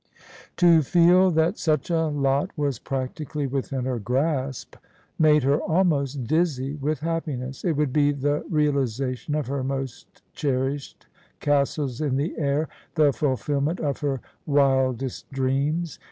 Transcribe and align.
To 0.57 0.81
feel 0.81 1.29
that 1.29 1.59
such 1.59 1.91
a 1.91 2.07
lot 2.07 2.49
was 2.57 2.79
practically 2.79 3.45
within 3.45 3.85
her 3.85 3.99
grasp 3.99 4.75
made 5.19 5.43
her 5.43 5.61
almost 5.61 6.23
dizzy 6.23 6.73
with 6.73 7.01
happiness: 7.01 7.63
it 7.63 7.73
would 7.73 7.93
be 7.93 8.11
the 8.11 8.43
real 8.49 8.73
isation 8.73 9.37
of 9.37 9.45
her 9.45 9.63
most 9.63 10.23
cherished 10.33 11.05
castles 11.39 12.01
in 12.01 12.15
the 12.15 12.35
air— 12.39 12.67
the 12.95 13.13
fulfil 13.13 13.61
ment 13.61 13.79
of 13.79 13.99
her 13.99 14.21
wildest 14.47 15.29
dreams. 15.31 15.99